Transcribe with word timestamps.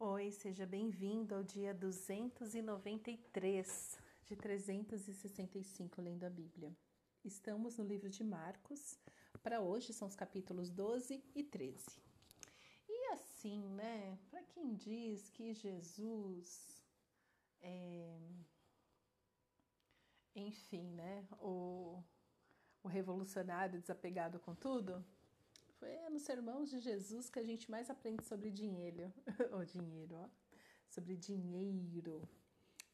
Oi, 0.00 0.32
seja 0.32 0.66
bem-vindo 0.66 1.36
ao 1.36 1.44
dia 1.44 1.72
293 1.72 3.96
de 4.26 4.34
365 4.34 6.02
lendo 6.02 6.24
a 6.24 6.30
Bíblia. 6.30 6.76
Estamos 7.24 7.78
no 7.78 7.84
livro 7.84 8.10
de 8.10 8.24
Marcos. 8.24 8.98
Para 9.40 9.60
hoje 9.60 9.92
são 9.92 10.08
os 10.08 10.16
capítulos 10.16 10.68
12 10.68 11.22
e 11.32 11.44
13. 11.44 12.02
E 12.88 13.12
assim, 13.12 13.68
né? 13.68 14.18
Para 14.28 14.42
quem 14.42 14.74
diz 14.74 15.30
que 15.30 15.54
Jesus 15.54 16.82
é, 17.62 18.18
enfim, 20.34 20.90
né? 20.90 21.24
O, 21.38 22.02
o 22.82 22.88
revolucionário 22.88 23.80
desapegado 23.80 24.40
com 24.40 24.56
tudo, 24.56 25.06
foi 25.84 26.10
nos 26.10 26.22
sermões 26.22 26.70
de 26.70 26.80
Jesus 26.80 27.28
que 27.28 27.38
a 27.38 27.42
gente 27.42 27.70
mais 27.70 27.90
aprende 27.90 28.24
sobre 28.24 28.50
dinheiro. 28.50 29.12
o 29.52 29.64
dinheiro, 29.64 30.14
ó. 30.16 30.28
Sobre 30.88 31.14
dinheiro. 31.14 32.26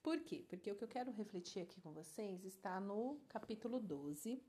Por 0.02 0.18
quê? 0.20 0.44
Porque 0.48 0.72
o 0.72 0.74
que 0.74 0.82
eu 0.82 0.88
quero 0.88 1.12
refletir 1.12 1.62
aqui 1.62 1.80
com 1.80 1.92
vocês 1.92 2.44
está 2.44 2.80
no 2.80 3.20
capítulo 3.28 3.78
12, 3.78 4.42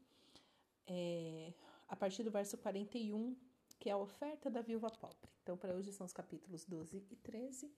é, 0.88 1.54
a 1.88 1.96
partir 1.96 2.24
do 2.24 2.32
verso 2.32 2.58
41, 2.58 3.36
que 3.78 3.90
é 3.90 3.92
a 3.92 3.98
oferta 3.98 4.50
da 4.50 4.62
viúva 4.62 4.90
pobre. 4.90 5.30
Então, 5.44 5.56
para 5.56 5.76
hoje 5.76 5.92
são 5.94 6.06
os 6.06 6.14
capítulos 6.14 6.66
12 6.66 7.06
e 7.12 7.16
13. 7.18 7.72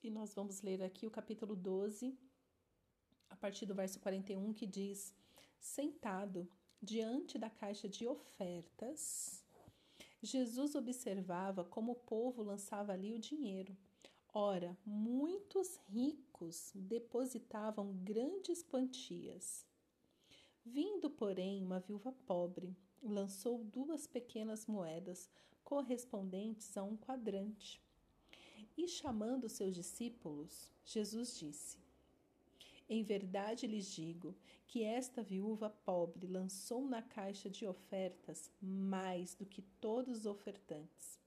E 0.00 0.10
nós 0.10 0.32
vamos 0.32 0.62
ler 0.62 0.80
aqui 0.82 1.06
o 1.08 1.10
capítulo 1.10 1.56
12, 1.56 2.16
a 3.30 3.36
partir 3.36 3.66
do 3.66 3.74
verso 3.74 3.98
41, 3.98 4.52
que 4.52 4.66
diz: 4.66 5.12
Sentado 5.58 6.48
diante 6.80 7.36
da 7.36 7.50
caixa 7.50 7.88
de 7.88 8.06
ofertas, 8.06 9.41
Jesus 10.22 10.76
observava 10.76 11.64
como 11.64 11.92
o 11.92 11.96
povo 11.96 12.42
lançava 12.42 12.92
ali 12.92 13.12
o 13.12 13.18
dinheiro. 13.18 13.76
Ora, 14.32 14.78
muitos 14.86 15.76
ricos 15.88 16.70
depositavam 16.74 17.92
grandes 18.04 18.62
quantias. 18.62 19.66
Vindo, 20.64 21.10
porém, 21.10 21.64
uma 21.64 21.80
viúva 21.80 22.12
pobre, 22.24 22.76
lançou 23.02 23.64
duas 23.64 24.06
pequenas 24.06 24.64
moedas 24.64 25.28
correspondentes 25.64 26.76
a 26.76 26.84
um 26.84 26.96
quadrante. 26.96 27.82
E 28.76 28.86
chamando 28.86 29.48
seus 29.48 29.74
discípulos, 29.74 30.70
Jesus 30.84 31.36
disse: 31.36 31.78
em 32.92 33.02
verdade 33.02 33.66
lhes 33.66 33.90
digo 33.90 34.36
que 34.66 34.82
esta 34.82 35.22
viúva 35.22 35.70
pobre 35.70 36.26
lançou 36.26 36.86
na 36.86 37.00
caixa 37.00 37.48
de 37.48 37.66
ofertas 37.66 38.50
mais 38.60 39.34
do 39.34 39.46
que 39.46 39.62
todos 39.80 40.18
os 40.18 40.26
ofertantes, 40.26 41.18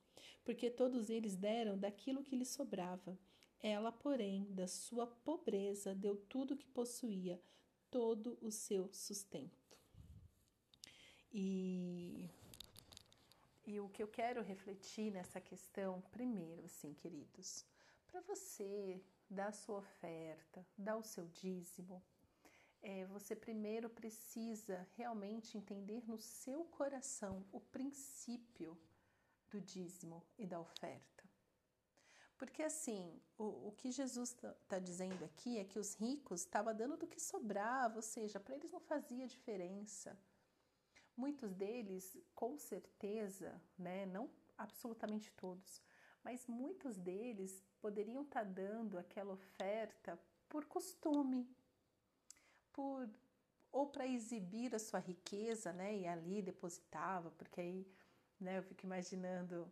porque 0.43 0.69
todos 0.69 1.09
eles 1.09 1.35
deram 1.35 1.75
daquilo 1.75 2.21
que 2.23 2.35
lhes 2.35 2.49
sobrava. 2.49 3.17
Ela, 3.59 3.91
porém, 3.91 4.45
da 4.51 4.67
sua 4.67 5.07
pobreza, 5.07 5.95
deu 5.95 6.15
tudo 6.15 6.53
o 6.53 6.57
que 6.57 6.67
possuía, 6.67 7.41
todo 7.89 8.37
o 8.41 8.51
seu 8.51 8.87
sustento. 8.93 9.79
E, 11.33 12.29
e 13.65 13.79
o 13.79 13.89
que 13.89 14.03
eu 14.03 14.07
quero 14.07 14.43
refletir 14.43 15.11
nessa 15.11 15.41
questão, 15.41 16.03
primeiro, 16.11 16.63
assim, 16.63 16.93
queridos, 16.93 17.65
para 18.05 18.21
você 18.21 19.01
dá 19.29 19.47
a 19.47 19.51
sua 19.51 19.79
oferta, 19.79 20.65
dá 20.77 20.95
o 20.95 21.03
seu 21.03 21.27
dízimo, 21.27 22.03
é, 22.81 23.05
você 23.05 23.35
primeiro 23.35 23.89
precisa 23.89 24.87
realmente 24.95 25.57
entender 25.57 26.07
no 26.07 26.19
seu 26.19 26.65
coração 26.65 27.43
o 27.51 27.59
princípio 27.59 28.77
do 29.49 29.59
dízimo 29.59 30.23
e 30.37 30.45
da 30.45 30.59
oferta. 30.59 31.23
Porque 32.37 32.61
assim, 32.61 33.19
o, 33.37 33.69
o 33.69 33.71
que 33.71 33.91
Jesus 33.91 34.29
está 34.29 34.53
tá 34.67 34.79
dizendo 34.79 35.23
aqui 35.23 35.57
é 35.57 35.63
que 35.63 35.79
os 35.79 35.95
ricos 35.95 36.41
estavam 36.41 36.75
dando 36.75 36.97
do 36.97 37.07
que 37.07 37.19
sobrava, 37.19 37.95
ou 37.95 38.01
seja, 38.01 38.39
para 38.39 38.55
eles 38.55 38.71
não 38.71 38.81
fazia 38.81 39.27
diferença. 39.27 40.17
Muitos 41.15 41.53
deles, 41.53 42.15
com 42.33 42.57
certeza, 42.57 43.61
né, 43.77 44.05
não 44.05 44.29
absolutamente 44.57 45.31
todos, 45.31 45.81
mas 46.25 46.47
muitos 46.47 46.97
deles 46.97 47.63
poderiam 47.79 48.23
estar 48.23 48.43
tá 48.43 48.51
dando 48.51 48.97
aquela 48.97 49.33
oferta 49.33 50.19
por 50.49 50.65
costume, 50.65 51.47
por 52.73 53.07
ou 53.71 53.87
para 53.87 54.07
exibir 54.07 54.73
a 54.73 54.79
sua 54.79 54.99
riqueza, 54.99 55.71
né? 55.71 55.95
E 55.95 56.07
ali 56.07 56.41
depositava, 56.41 57.29
porque 57.31 57.61
aí, 57.61 57.87
né? 58.39 58.57
Eu 58.57 58.63
fico 58.63 58.85
imaginando, 58.85 59.71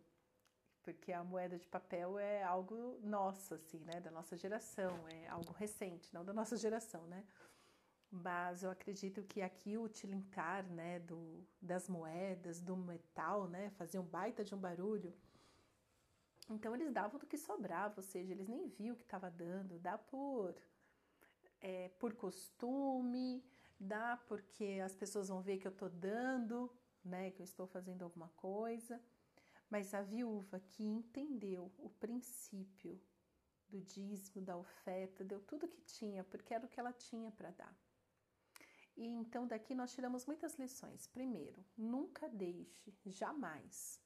porque 0.82 1.10
a 1.10 1.24
moeda 1.24 1.58
de 1.58 1.66
papel 1.66 2.18
é 2.18 2.42
algo 2.44 3.00
nosso, 3.02 3.54
assim, 3.54 3.80
né? 3.80 4.00
Da 4.00 4.10
nossa 4.10 4.36
geração, 4.36 5.08
é 5.08 5.26
algo 5.28 5.52
recente, 5.54 6.14
não 6.14 6.24
da 6.24 6.32
nossa 6.32 6.56
geração, 6.56 7.04
né? 7.06 7.24
Mas 8.10 8.62
eu 8.62 8.70
acredito 8.70 9.24
que 9.24 9.42
aqui 9.42 9.76
o 9.76 9.88
tilintar, 9.88 10.64
né? 10.68 11.00
Do, 11.00 11.44
das 11.60 11.88
moedas, 11.88 12.60
do 12.60 12.76
metal, 12.76 13.48
né? 13.48 13.70
Fazia 13.70 14.00
um 14.00 14.06
baita 14.06 14.44
de 14.44 14.54
um 14.54 14.58
barulho 14.58 15.12
então 16.48 16.74
eles 16.74 16.92
davam 16.92 17.18
do 17.18 17.26
que 17.26 17.38
sobrava, 17.38 17.94
ou 17.96 18.02
seja, 18.02 18.32
eles 18.32 18.48
nem 18.48 18.68
viam 18.68 18.94
o 18.94 18.98
que 18.98 19.04
estava 19.04 19.30
dando, 19.30 19.78
dá 19.78 19.96
por, 19.96 20.54
é, 21.60 21.88
por 21.98 22.14
costume, 22.14 23.42
dá 23.78 24.16
porque 24.28 24.80
as 24.84 24.94
pessoas 24.94 25.28
vão 25.28 25.40
ver 25.40 25.58
que 25.58 25.66
eu 25.66 25.72
estou 25.72 25.88
dando, 25.88 26.70
né, 27.02 27.30
que 27.30 27.40
eu 27.40 27.44
estou 27.44 27.66
fazendo 27.66 28.02
alguma 28.02 28.28
coisa. 28.30 29.00
Mas 29.70 29.94
a 29.94 30.02
viúva 30.02 30.60
que 30.60 30.84
entendeu 30.84 31.72
o 31.78 31.88
princípio 31.88 33.00
do 33.68 33.80
dízimo, 33.80 34.44
da 34.44 34.56
oferta, 34.56 35.24
deu 35.24 35.40
tudo 35.40 35.66
que 35.66 35.80
tinha, 35.80 36.22
porque 36.22 36.54
era 36.54 36.64
o 36.66 36.68
que 36.68 36.78
ela 36.78 36.92
tinha 36.92 37.30
para 37.32 37.50
dar. 37.50 37.76
E 38.96 39.04
então 39.06 39.46
daqui 39.46 39.74
nós 39.74 39.92
tiramos 39.92 40.26
muitas 40.26 40.56
lições. 40.56 41.06
Primeiro, 41.08 41.64
nunca 41.76 42.28
deixe, 42.28 42.94
jamais, 43.06 44.00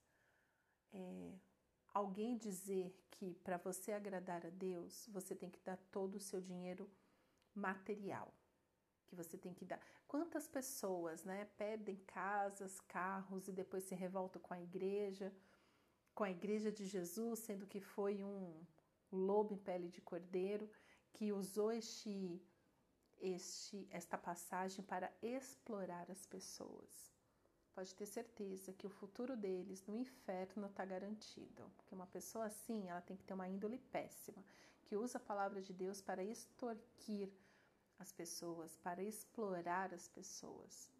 é, 0.92 1.38
alguém 1.98 2.36
dizer 2.36 2.94
que 3.10 3.34
para 3.44 3.56
você 3.56 3.92
agradar 3.92 4.46
a 4.46 4.50
Deus, 4.50 5.08
você 5.08 5.34
tem 5.34 5.50
que 5.50 5.60
dar 5.60 5.76
todo 5.90 6.14
o 6.16 6.20
seu 6.20 6.40
dinheiro 6.40 6.88
material, 7.54 8.32
que 9.06 9.16
você 9.16 9.36
tem 9.36 9.52
que 9.52 9.64
dar. 9.64 9.80
Quantas 10.06 10.46
pessoas, 10.46 11.24
né, 11.24 11.44
perdem 11.56 11.96
casas, 12.06 12.80
carros 12.80 13.48
e 13.48 13.52
depois 13.52 13.84
se 13.84 13.94
revoltam 13.94 14.40
com 14.40 14.54
a 14.54 14.60
igreja, 14.60 15.34
com 16.14 16.24
a 16.24 16.30
igreja 16.30 16.70
de 16.70 16.86
Jesus, 16.86 17.40
sendo 17.40 17.66
que 17.66 17.80
foi 17.80 18.22
um 18.22 18.64
lobo 19.10 19.52
em 19.54 19.58
pele 19.58 19.88
de 19.88 20.00
cordeiro 20.00 20.70
que 21.12 21.32
usou 21.32 21.72
este 21.72 22.40
este 23.20 23.88
esta 23.90 24.16
passagem 24.16 24.84
para 24.84 25.12
explorar 25.20 26.08
as 26.08 26.24
pessoas 26.26 27.17
pode 27.78 27.94
ter 27.94 28.06
certeza 28.06 28.72
que 28.72 28.88
o 28.88 28.90
futuro 28.90 29.36
deles 29.36 29.84
no 29.86 29.94
inferno 29.94 30.66
está 30.66 30.84
garantido. 30.84 31.70
Porque 31.76 31.94
uma 31.94 32.08
pessoa 32.08 32.46
assim, 32.46 32.88
ela 32.88 33.00
tem 33.00 33.16
que 33.16 33.22
ter 33.22 33.34
uma 33.34 33.48
índole 33.48 33.78
péssima, 33.78 34.44
que 34.82 34.96
usa 34.96 35.18
a 35.18 35.20
palavra 35.20 35.62
de 35.62 35.72
Deus 35.72 36.00
para 36.02 36.24
extorquir 36.24 37.30
as 37.96 38.10
pessoas, 38.10 38.76
para 38.78 39.00
explorar 39.00 39.94
as 39.94 40.08
pessoas. 40.08 40.90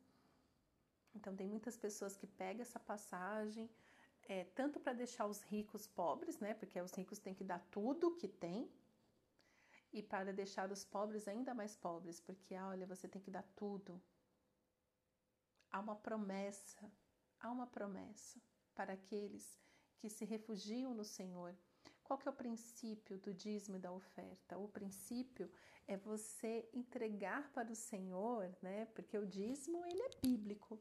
Então, 1.17 1.35
tem 1.35 1.49
muitas 1.49 1.77
pessoas 1.77 2.17
que 2.17 2.29
pegam 2.29 2.63
essa 2.63 2.79
passagem, 2.79 3.69
é, 4.29 4.45
tanto 4.45 4.79
para 4.79 4.93
deixar 4.93 5.27
os 5.27 5.43
ricos 5.43 5.85
pobres, 5.85 6.39
né? 6.39 6.55
Porque 6.55 6.81
os 6.81 6.93
ricos 6.93 7.19
têm 7.19 7.35
que 7.35 7.43
dar 7.43 7.59
tudo 7.73 8.15
que 8.15 8.29
tem, 8.29 8.71
e 9.93 10.01
para 10.01 10.33
deixar 10.33 10.71
os 10.71 10.85
pobres 10.85 11.27
ainda 11.27 11.53
mais 11.53 11.75
pobres, 11.75 12.21
porque, 12.21 12.55
olha, 12.55 12.87
você 12.87 13.09
tem 13.09 13.21
que 13.21 13.33
dar 13.33 13.43
tudo, 13.57 14.01
há 15.71 15.81
uma 15.81 15.97
promessa, 15.97 16.91
há 17.41 17.51
uma 17.51 17.67
promessa 17.67 18.41
para 18.75 18.93
aqueles 18.93 19.59
que 19.99 20.09
se 20.09 20.25
refugiam 20.25 20.95
no 20.95 21.05
Senhor. 21.05 21.57
Qual 22.03 22.19
que 22.19 22.27
é 22.27 22.31
o 22.31 22.35
princípio 22.35 23.19
do 23.19 23.35
dízimo 23.35 23.77
e 23.77 23.81
da 23.81 23.93
oferta? 23.93 24.57
O 24.57 24.69
princípio 24.69 25.51
é 25.87 25.97
você 25.97 26.69
entregar 26.73 27.53
para 27.53 27.71
o 27.71 27.77
Senhor, 27.77 28.51
né? 28.63 28.87
Porque 28.95 29.19
o 29.19 29.27
dízimo 29.27 29.85
ele 29.85 30.03
é 30.03 30.11
bíblico. 30.23 30.81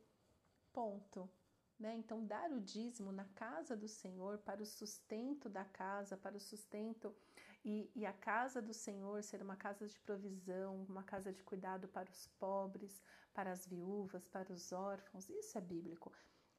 Ponto. 0.71 1.29
Né? 1.79 1.95
Então, 1.95 2.25
dar 2.25 2.51
o 2.51 2.59
dízimo 2.59 3.11
na 3.11 3.25
casa 3.35 3.75
do 3.75 3.87
Senhor 3.87 4.39
para 4.39 4.63
o 4.63 4.65
sustento 4.65 5.47
da 5.47 5.63
casa, 5.63 6.17
para 6.17 6.35
o 6.35 6.39
sustento 6.39 7.15
e, 7.63 7.91
e, 7.95 8.05
a 8.05 8.13
casa 8.13 8.61
do 8.61 8.73
Senhor 8.73 9.21
ser 9.21 9.41
uma 9.43 9.55
casa 9.55 9.85
de 9.87 9.99
provisão, 9.99 10.85
uma 10.89 11.03
casa 11.03 11.31
de 11.31 11.43
cuidado 11.43 11.87
para 11.87 12.09
os 12.09 12.27
pobres, 12.39 13.01
para 13.31 13.51
as 13.51 13.67
viúvas, 13.67 14.27
para 14.27 14.51
os 14.51 14.71
órfãos, 14.71 15.29
isso 15.29 15.57
é 15.57 15.61
bíblico. 15.61 16.11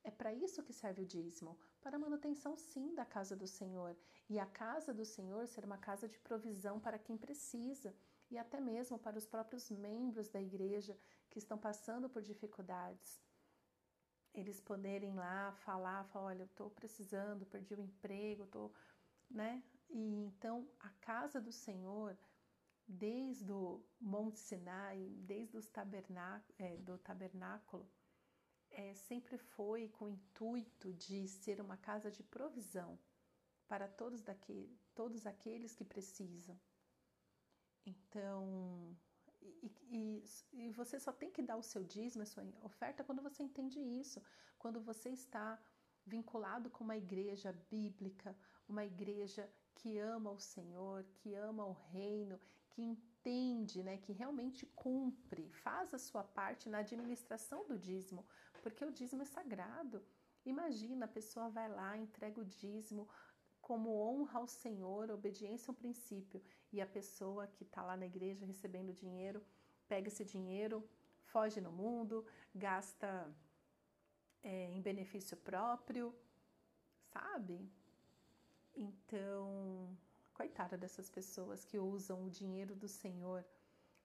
É 0.04 0.10
para 0.10 0.32
isso 0.32 0.62
que 0.62 0.72
serve 0.72 1.02
o 1.02 1.06
dízimo, 1.06 1.58
para 1.80 1.96
a 1.96 1.98
manutenção 1.98 2.56
sim 2.56 2.94
da 2.94 3.04
casa 3.04 3.34
do 3.34 3.46
Senhor. 3.46 3.96
E 4.28 4.38
a 4.38 4.46
casa 4.46 4.94
do 4.94 5.04
Senhor 5.04 5.48
ser 5.48 5.64
uma 5.64 5.78
casa 5.78 6.08
de 6.08 6.18
provisão 6.20 6.78
para 6.78 6.98
quem 6.98 7.16
precisa 7.16 7.92
e 8.30 8.38
até 8.38 8.60
mesmo 8.60 8.98
para 8.98 9.18
os 9.18 9.26
próprios 9.26 9.70
membros 9.70 10.28
da 10.28 10.40
igreja 10.40 10.96
que 11.28 11.38
estão 11.38 11.58
passando 11.58 12.08
por 12.08 12.22
dificuldades 12.22 13.20
eles 14.38 14.61
poderem 14.61 15.14
lá 15.14 15.52
falar, 15.52 16.05
falar, 16.05 16.26
olha, 16.26 16.43
eu 16.43 16.46
estou 16.46 16.70
precisando, 16.70 17.46
perdi 17.46 17.75
o 17.75 17.81
emprego, 17.81 18.44
estou, 18.44 18.73
né? 19.31 19.62
E 19.90 20.25
então 20.25 20.69
a 20.81 20.90
casa 21.00 21.40
do 21.40 21.52
Senhor, 21.52 22.17
desde 22.87 23.50
o 23.52 23.85
Monte 24.00 24.38
Sinai, 24.38 25.08
desde 25.19 25.56
os 25.56 25.69
taberná 25.69 26.43
é, 26.58 26.76
do 26.76 26.99
tabernáculo, 26.99 27.90
é, 28.70 28.94
sempre 28.94 29.38
foi 29.38 29.88
com 29.88 30.06
o 30.06 30.08
intuito 30.08 30.93
de 30.94 31.26
ser 31.26 31.61
uma 31.61 31.76
casa 31.76 32.11
de 32.11 32.23
provisão 32.23 32.99
para 33.67 33.88
todos, 33.88 34.23
daquele, 34.23 34.79
todos 34.94 35.26
aqueles 35.26 35.75
que 35.75 35.85
precisam. 35.85 36.58
Então, 37.85 38.96
e, 39.43 39.73
e, 39.90 40.25
e, 40.52 40.70
você 40.70 40.99
só 40.99 41.12
tem 41.12 41.31
que 41.31 41.43
dar 41.43 41.56
o 41.56 41.62
seu 41.62 41.82
dízimo, 41.82 42.23
a 42.23 42.26
sua 42.26 42.44
oferta, 42.62 43.05
quando 43.05 43.23
você 43.23 43.43
entende 43.43 43.79
isso, 43.79 44.23
quando 44.58 44.81
você 44.81 45.11
está 45.11 45.58
vinculado 46.05 46.70
com 46.70 46.85
uma 46.85 46.96
igreja 46.96 47.52
bíblica, 47.70 48.37
uma 48.69 48.85
igreja 48.85 49.50
que 49.75 49.99
ama 49.99 50.31
o 50.31 50.38
Senhor, 50.38 51.05
que 51.17 51.35
ama 51.35 51.64
o 51.64 51.73
reino, 51.73 52.40
que 52.70 52.82
entende, 52.82 53.82
né, 53.82 53.99
que 53.99 54.12
realmente 54.12 54.67
cumpre, 54.67 55.50
faz 55.50 55.94
a 55.94 55.99
sua 55.99 56.25
parte 56.25 56.69
na 56.69 56.79
administração 56.79 57.67
do 57.67 57.79
dízimo, 57.79 58.26
porque 58.62 58.85
o 58.85 58.93
dízimo 58.93 59.23
é 59.23 59.26
sagrado. 59.26 60.05
Imagina, 60.44 61.05
a 61.05 61.08
pessoa 61.08 61.49
vai 61.50 61.69
lá, 61.69 61.96
entrega 61.96 62.40
o 62.40 62.44
dízimo 62.44 63.08
como 63.68 64.00
honra 64.00 64.38
ao 64.38 64.48
Senhor, 64.48 65.10
obediência 65.10 65.70
ao 65.70 65.74
princípio, 65.74 66.42
e 66.72 66.80
a 66.80 66.86
pessoa 66.86 67.46
que 67.46 67.64
está 67.64 67.82
lá 67.82 67.98
na 67.98 68.06
igreja 68.06 68.46
recebendo 68.46 68.94
dinheiro, 68.94 69.44
pega 69.86 70.08
esse 70.08 70.24
dinheiro, 70.24 70.88
foge 71.24 71.60
no 71.60 71.70
mundo, 71.70 72.24
gasta 72.54 73.30
é, 74.42 74.70
em 74.70 74.80
benefício 74.80 75.36
próprio, 75.36 76.14
sabe? 77.12 77.70
Então, 78.74 79.94
coitada 80.32 80.78
dessas 80.78 81.10
pessoas 81.10 81.62
que 81.62 81.78
usam 81.78 82.24
o 82.24 82.30
dinheiro 82.30 82.74
do 82.74 82.88
Senhor 82.88 83.44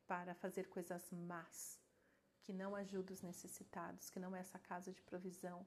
para 0.05 0.35
fazer 0.35 0.67
coisas 0.67 1.09
más, 1.09 1.79
que 2.41 2.51
não 2.51 2.75
ajudam 2.75 3.13
os 3.13 3.21
necessitados, 3.21 4.09
que 4.09 4.19
não 4.19 4.35
é 4.35 4.41
essa 4.41 4.59
casa 4.59 4.91
de 4.91 5.01
provisão. 5.03 5.65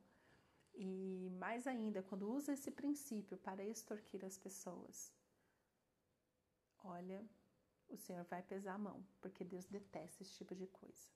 E 0.77 1.31
mais 1.39 1.67
ainda, 1.67 2.03
quando 2.03 2.31
usa 2.31 2.53
esse 2.53 2.71
princípio 2.71 3.39
para 3.39 3.65
extorquir 3.65 4.23
as 4.25 4.37
pessoas, 4.37 5.11
olha, 6.85 7.25
o 7.89 7.97
Senhor 7.97 8.25
vai 8.25 8.43
pesar 8.43 8.75
a 8.75 8.79
mão, 8.79 9.03
porque 9.21 9.43
Deus 9.43 9.65
detesta 9.65 10.23
esse 10.23 10.35
tipo 10.35 10.55
de 10.55 10.67
coisa. 10.67 11.11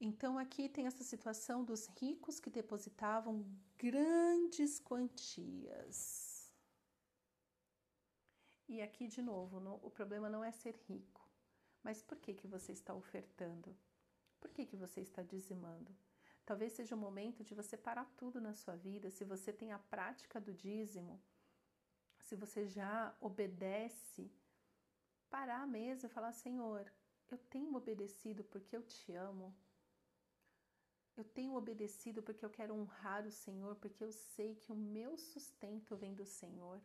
Então, 0.00 0.38
aqui 0.38 0.68
tem 0.68 0.86
essa 0.86 1.02
situação 1.02 1.64
dos 1.64 1.86
ricos 1.86 2.38
que 2.38 2.50
depositavam 2.50 3.44
grandes 3.76 4.78
quantias. 4.78 6.52
E 8.68 8.80
aqui, 8.82 9.08
de 9.08 9.20
novo, 9.20 9.58
no, 9.58 9.74
o 9.82 9.90
problema 9.90 10.28
não 10.28 10.44
é 10.44 10.52
ser 10.52 10.76
rico. 10.88 11.28
Mas 11.82 12.02
por 12.02 12.18
que, 12.18 12.34
que 12.34 12.46
você 12.46 12.72
está 12.72 12.94
ofertando? 12.94 13.76
Por 14.40 14.50
que, 14.52 14.64
que 14.64 14.76
você 14.76 15.00
está 15.00 15.22
dizimando? 15.22 15.94
Talvez 16.44 16.72
seja 16.72 16.94
o 16.94 16.98
momento 16.98 17.42
de 17.42 17.54
você 17.54 17.76
parar 17.76 18.04
tudo 18.16 18.40
na 18.40 18.54
sua 18.54 18.76
vida. 18.76 19.10
Se 19.10 19.24
você 19.24 19.52
tem 19.52 19.72
a 19.72 19.78
prática 19.78 20.40
do 20.40 20.52
dízimo, 20.52 21.22
se 22.20 22.36
você 22.36 22.66
já 22.66 23.14
obedece, 23.20 24.30
parar 25.30 25.66
mesmo 25.66 26.06
e 26.06 26.12
falar: 26.12 26.32
Senhor, 26.32 26.90
eu 27.30 27.38
tenho 27.38 27.74
obedecido 27.74 28.44
porque 28.44 28.76
eu 28.76 28.82
te 28.82 29.12
amo. 29.14 29.54
Eu 31.16 31.24
tenho 31.24 31.54
obedecido 31.54 32.22
porque 32.22 32.44
eu 32.44 32.50
quero 32.50 32.74
honrar 32.74 33.24
o 33.24 33.30
Senhor, 33.30 33.76
porque 33.76 34.02
eu 34.02 34.12
sei 34.12 34.56
que 34.56 34.72
o 34.72 34.76
meu 34.76 35.16
sustento 35.16 35.96
vem 35.96 36.12
do 36.12 36.24
Senhor, 36.24 36.80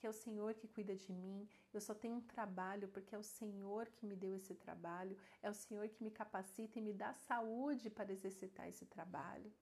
que 0.00 0.06
é 0.06 0.10
o 0.10 0.14
Senhor 0.14 0.54
que 0.54 0.66
cuida 0.66 0.96
de 0.96 1.12
mim. 1.12 1.46
Eu 1.72 1.80
só 1.80 1.94
tenho 1.94 2.16
um 2.16 2.22
trabalho 2.22 2.88
porque 2.88 3.14
é 3.14 3.18
o 3.18 3.22
Senhor 3.22 3.86
que 3.90 4.06
me 4.06 4.16
deu 4.16 4.34
esse 4.34 4.54
trabalho, 4.54 5.16
é 5.42 5.50
o 5.50 5.54
Senhor 5.54 5.86
que 5.90 6.02
me 6.02 6.10
capacita 6.10 6.78
e 6.78 6.82
me 6.82 6.94
dá 6.94 7.12
saúde 7.12 7.90
para 7.90 8.10
exercitar 8.10 8.66
esse 8.66 8.86
trabalho. 8.86 9.52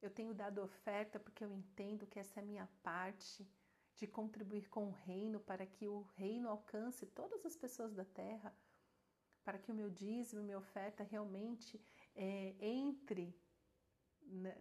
Eu 0.00 0.10
tenho 0.10 0.32
dado 0.32 0.62
oferta 0.62 1.20
porque 1.20 1.44
eu 1.44 1.52
entendo 1.52 2.06
que 2.06 2.18
essa 2.18 2.40
é 2.40 2.42
a 2.42 2.46
minha 2.46 2.66
parte 2.82 3.46
de 3.94 4.06
contribuir 4.06 4.68
com 4.68 4.86
o 4.88 4.92
reino 4.92 5.38
para 5.40 5.66
que 5.66 5.86
o 5.86 6.02
reino 6.16 6.48
alcance 6.48 7.04
todas 7.04 7.44
as 7.44 7.56
pessoas 7.56 7.92
da 7.92 8.04
terra, 8.04 8.56
para 9.44 9.58
que 9.58 9.70
o 9.70 9.74
meu 9.74 9.90
dízimo, 9.90 10.42
minha 10.42 10.58
oferta 10.58 11.02
realmente 11.02 11.80
é, 12.14 12.54
entre 12.60 13.36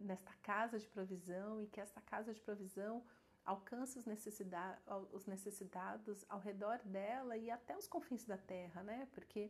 nesta 0.02 0.34
casa 0.42 0.80
de 0.80 0.88
provisão 0.88 1.62
e 1.62 1.68
que 1.68 1.80
esta 1.80 2.02
casa 2.02 2.34
de 2.34 2.42
provisão 2.42 3.06
alcance 3.48 3.98
os, 3.98 4.06
necessidade, 4.06 4.78
os 5.14 5.26
necessitados 5.26 6.26
ao 6.28 6.40
redor 6.40 6.80
dela 6.84 7.38
e 7.38 7.50
até 7.50 7.76
os 7.78 7.88
confins 7.88 8.26
da 8.26 8.38
terra, 8.38 8.84
né? 8.84 9.08
Porque 9.14 9.50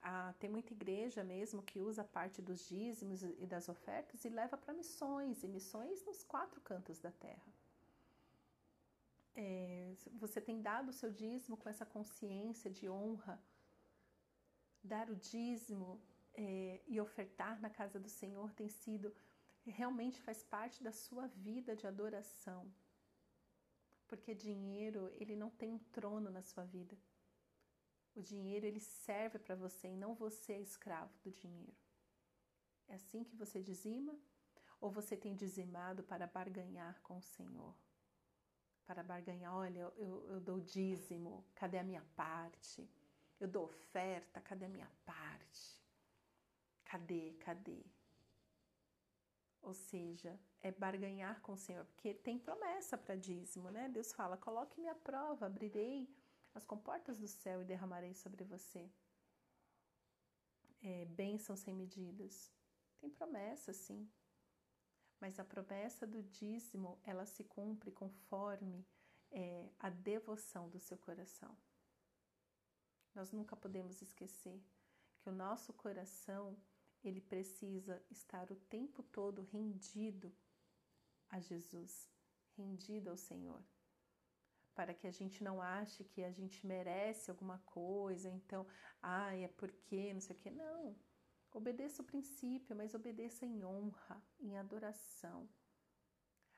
ah, 0.00 0.32
tem 0.38 0.48
muita 0.48 0.72
igreja 0.72 1.24
mesmo 1.24 1.60
que 1.62 1.80
usa 1.80 2.04
parte 2.04 2.40
dos 2.40 2.68
dízimos 2.68 3.24
e 3.24 3.46
das 3.46 3.68
ofertas 3.68 4.24
e 4.24 4.28
leva 4.28 4.56
para 4.56 4.72
missões, 4.72 5.42
e 5.42 5.48
missões 5.48 6.04
nos 6.04 6.22
quatro 6.22 6.60
cantos 6.60 7.00
da 7.00 7.10
terra. 7.10 7.52
É, 9.34 9.94
você 10.14 10.40
tem 10.40 10.62
dado 10.62 10.90
o 10.90 10.92
seu 10.92 11.10
dízimo 11.10 11.56
com 11.56 11.68
essa 11.68 11.84
consciência 11.84 12.70
de 12.70 12.88
honra, 12.88 13.42
dar 14.82 15.10
o 15.10 15.16
dízimo 15.16 16.00
é, 16.32 16.80
e 16.86 17.00
ofertar 17.00 17.60
na 17.60 17.68
casa 17.68 17.98
do 17.98 18.08
Senhor 18.08 18.52
tem 18.52 18.68
sido, 18.68 19.12
realmente 19.66 20.22
faz 20.22 20.44
parte 20.44 20.80
da 20.80 20.92
sua 20.92 21.26
vida 21.26 21.74
de 21.74 21.88
adoração. 21.88 22.72
Porque 24.06 24.34
dinheiro, 24.34 25.10
ele 25.14 25.34
não 25.34 25.50
tem 25.50 25.72
um 25.72 25.78
trono 25.78 26.30
na 26.30 26.42
sua 26.42 26.64
vida. 26.64 26.96
O 28.14 28.22
dinheiro, 28.22 28.66
ele 28.66 28.80
serve 28.80 29.38
para 29.38 29.54
você 29.54 29.88
e 29.88 29.96
não 29.96 30.14
você 30.14 30.54
é 30.54 30.60
escravo 30.60 31.12
do 31.22 31.30
dinheiro. 31.30 31.76
É 32.88 32.94
assim 32.94 33.24
que 33.24 33.36
você 33.36 33.62
dizima? 33.62 34.16
Ou 34.80 34.90
você 34.90 35.16
tem 35.16 35.34
dizimado 35.34 36.02
para 36.02 36.26
barganhar 36.26 37.00
com 37.02 37.18
o 37.18 37.22
Senhor? 37.22 37.74
Para 38.86 39.02
barganhar, 39.02 39.54
olha, 39.54 39.80
eu, 39.96 40.24
eu 40.28 40.40
dou 40.40 40.60
dízimo, 40.60 41.44
cadê 41.54 41.78
a 41.78 41.84
minha 41.84 42.04
parte? 42.14 42.88
Eu 43.40 43.48
dou 43.48 43.64
oferta, 43.64 44.40
cadê 44.40 44.66
a 44.66 44.68
minha 44.68 44.90
parte? 45.04 45.84
Cadê? 46.84 47.32
Cadê? 47.40 47.84
Ou 49.66 49.74
seja, 49.74 50.38
é 50.62 50.70
barganhar 50.70 51.40
com 51.40 51.54
o 51.54 51.56
Senhor, 51.56 51.84
porque 51.86 52.14
tem 52.14 52.38
promessa 52.38 52.96
para 52.96 53.16
dízimo, 53.16 53.68
né? 53.68 53.88
Deus 53.88 54.12
fala: 54.12 54.36
coloque-me 54.36 54.86
à 54.86 54.94
prova, 54.94 55.46
abrirei 55.46 56.08
as 56.54 56.64
comportas 56.64 57.18
do 57.18 57.26
céu 57.26 57.60
e 57.60 57.64
derramarei 57.64 58.14
sobre 58.14 58.44
você. 58.44 58.88
É, 60.80 61.04
bênçãos 61.06 61.58
sem 61.58 61.74
medidas. 61.74 62.52
Tem 63.00 63.10
promessa, 63.10 63.72
sim. 63.72 64.08
Mas 65.20 65.40
a 65.40 65.44
promessa 65.44 66.06
do 66.06 66.22
dízimo, 66.22 67.00
ela 67.02 67.26
se 67.26 67.42
cumpre 67.42 67.90
conforme 67.90 68.86
é, 69.32 69.68
a 69.80 69.90
devoção 69.90 70.68
do 70.68 70.78
seu 70.78 70.96
coração. 70.96 71.58
Nós 73.12 73.32
nunca 73.32 73.56
podemos 73.56 74.00
esquecer 74.00 74.62
que 75.18 75.28
o 75.28 75.32
nosso 75.32 75.72
coração 75.72 76.56
ele 77.08 77.20
precisa 77.20 78.02
estar 78.10 78.50
o 78.50 78.56
tempo 78.56 79.02
todo 79.02 79.42
rendido 79.42 80.32
a 81.28 81.40
Jesus, 81.40 82.08
rendido 82.56 83.10
ao 83.10 83.16
Senhor, 83.16 83.62
para 84.74 84.94
que 84.94 85.06
a 85.06 85.10
gente 85.10 85.42
não 85.42 85.60
ache 85.60 86.04
que 86.04 86.22
a 86.22 86.30
gente 86.30 86.66
merece 86.66 87.30
alguma 87.30 87.58
coisa, 87.60 88.28
então, 88.30 88.66
ai, 89.02 89.44
é 89.44 89.48
porque, 89.48 90.12
não 90.12 90.20
sei 90.20 90.36
o 90.36 90.38
que. 90.38 90.50
Não. 90.50 90.96
Obedeça 91.52 92.02
o 92.02 92.04
princípio, 92.04 92.76
mas 92.76 92.94
obedeça 92.94 93.46
em 93.46 93.64
honra, 93.64 94.22
em 94.38 94.58
adoração. 94.58 95.48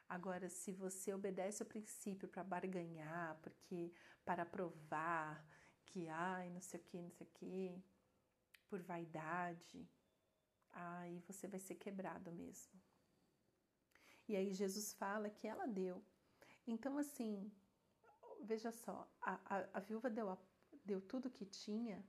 Agora, 0.08 0.48
se 0.48 0.72
você 0.72 1.12
obedece 1.12 1.62
o 1.62 1.66
princípio 1.66 2.26
para 2.28 2.42
barganhar, 2.42 3.38
porque 3.42 3.92
para 4.24 4.44
provar 4.44 5.46
que, 5.84 6.08
ai, 6.08 6.50
não 6.50 6.60
sei 6.60 6.80
o 6.80 6.82
que, 6.82 7.00
não 7.00 7.10
sei 7.10 7.26
o 7.26 7.30
que, 7.30 7.84
por 8.68 8.80
vaidade, 8.82 9.86
aí 10.72 11.20
você 11.20 11.46
vai 11.46 11.60
ser 11.60 11.74
quebrado 11.76 12.32
mesmo. 12.32 12.80
E 14.28 14.36
aí 14.36 14.52
Jesus 14.52 14.92
fala 14.92 15.30
que 15.30 15.46
ela 15.46 15.66
deu. 15.66 16.04
Então, 16.66 16.98
assim, 16.98 17.50
veja 18.42 18.70
só, 18.70 19.10
a, 19.20 19.40
a, 19.44 19.68
a 19.74 19.80
viúva 19.80 20.10
deu, 20.10 20.28
a, 20.28 20.38
deu 20.84 21.00
tudo 21.00 21.30
que 21.30 21.46
tinha, 21.46 22.04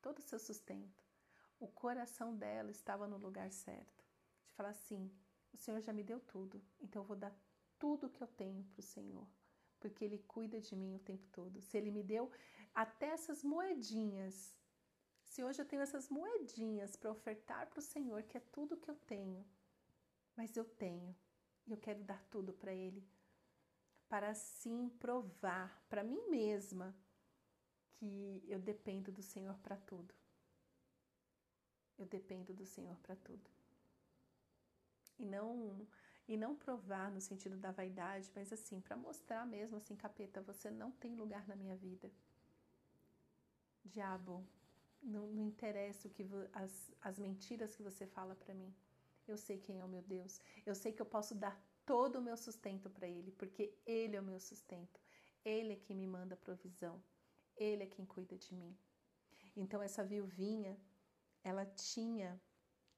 todo 0.00 0.18
o 0.18 0.22
seu 0.22 0.38
sustento. 0.38 1.04
O 1.58 1.68
coração 1.68 2.36
dela 2.36 2.70
estava 2.70 3.06
no 3.06 3.16
lugar 3.16 3.50
certo. 3.50 4.04
De 4.46 4.52
falar 4.54 4.70
assim: 4.70 5.10
o 5.52 5.56
Senhor 5.56 5.80
já 5.80 5.92
me 5.92 6.02
deu 6.02 6.20
tudo, 6.20 6.62
então 6.80 7.02
eu 7.02 7.06
vou 7.06 7.16
dar 7.16 7.34
tudo 7.78 8.10
que 8.10 8.22
eu 8.22 8.26
tenho 8.28 8.64
para 8.64 8.80
o 8.80 8.82
Senhor, 8.82 9.26
porque 9.78 10.04
Ele 10.04 10.18
cuida 10.18 10.60
de 10.60 10.74
mim 10.74 10.94
o 10.94 11.00
tempo 11.00 11.26
todo. 11.28 11.60
Se 11.60 11.76
Ele 11.76 11.90
me 11.90 12.02
deu 12.02 12.30
até 12.74 13.08
essas 13.08 13.42
moedinhas 13.42 14.54
se 15.36 15.44
hoje 15.44 15.60
eu 15.60 15.66
tenho 15.66 15.82
essas 15.82 16.08
moedinhas 16.08 16.96
para 16.96 17.10
ofertar 17.10 17.66
para 17.66 17.78
o 17.78 17.82
Senhor, 17.82 18.22
que 18.22 18.38
é 18.38 18.40
tudo 18.40 18.78
que 18.78 18.90
eu 18.90 18.94
tenho, 19.06 19.44
mas 20.34 20.56
eu 20.56 20.64
tenho 20.64 21.14
e 21.66 21.72
eu 21.72 21.76
quero 21.76 22.02
dar 22.02 22.24
tudo 22.30 22.54
para 22.54 22.72
Ele, 22.72 23.06
para 24.08 24.30
assim 24.30 24.88
provar 24.98 25.84
para 25.90 26.02
mim 26.02 26.18
mesma 26.30 26.96
que 27.90 28.42
eu 28.48 28.58
dependo 28.58 29.12
do 29.12 29.20
Senhor 29.20 29.58
para 29.58 29.76
tudo. 29.76 30.14
Eu 31.98 32.06
dependo 32.06 32.54
do 32.54 32.64
Senhor 32.64 32.96
para 33.00 33.14
tudo. 33.16 33.50
E 35.18 35.26
não 35.26 35.86
e 36.26 36.34
não 36.38 36.56
provar 36.56 37.10
no 37.10 37.20
sentido 37.20 37.58
da 37.58 37.70
vaidade, 37.70 38.32
mas 38.34 38.54
assim, 38.54 38.80
para 38.80 38.96
mostrar 38.96 39.46
mesmo 39.46 39.76
assim, 39.76 39.94
capeta, 39.94 40.40
você 40.40 40.70
não 40.70 40.90
tem 40.92 41.14
lugar 41.14 41.46
na 41.46 41.54
minha 41.54 41.76
vida. 41.76 42.10
Diabo, 43.84 44.42
não, 45.02 45.26
não 45.28 45.44
interessa 45.44 46.08
o 46.08 46.10
que 46.10 46.26
as, 46.52 46.92
as 47.00 47.18
mentiras 47.18 47.74
que 47.76 47.82
você 47.82 48.06
fala 48.06 48.34
para 48.34 48.54
mim. 48.54 48.74
Eu 49.26 49.36
sei 49.36 49.58
quem 49.58 49.80
é 49.80 49.84
o 49.84 49.88
meu 49.88 50.02
Deus. 50.02 50.40
Eu 50.64 50.74
sei 50.74 50.92
que 50.92 51.02
eu 51.02 51.06
posso 51.06 51.34
dar 51.34 51.60
todo 51.84 52.16
o 52.16 52.22
meu 52.22 52.36
sustento 52.36 52.88
para 52.90 53.08
Ele, 53.08 53.32
porque 53.32 53.74
Ele 53.84 54.16
é 54.16 54.20
o 54.20 54.24
meu 54.24 54.40
sustento. 54.40 55.00
Ele 55.44 55.74
é 55.74 55.76
quem 55.76 55.96
me 55.96 56.06
manda 56.06 56.36
provisão. 56.36 57.02
Ele 57.56 57.84
é 57.84 57.86
quem 57.86 58.04
cuida 58.04 58.36
de 58.36 58.54
mim. 58.54 58.76
Então, 59.56 59.82
essa 59.82 60.04
viuvinha, 60.04 60.78
ela 61.42 61.64
tinha 61.64 62.40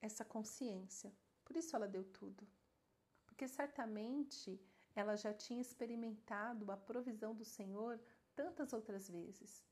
essa 0.00 0.24
consciência. 0.24 1.12
Por 1.44 1.56
isso 1.56 1.74
ela 1.76 1.86
deu 1.86 2.04
tudo. 2.04 2.46
Porque 3.26 3.46
certamente 3.46 4.60
ela 4.94 5.16
já 5.16 5.32
tinha 5.32 5.60
experimentado 5.60 6.70
a 6.72 6.76
provisão 6.76 7.34
do 7.34 7.44
Senhor 7.44 8.00
tantas 8.34 8.72
outras 8.72 9.08
vezes. 9.08 9.64